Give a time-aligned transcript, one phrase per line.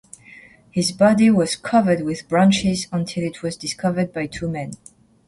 [0.71, 4.71] His body was covered with branches until it was discovered by two men.